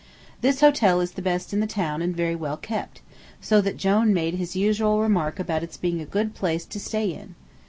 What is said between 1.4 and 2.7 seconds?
in the town and very well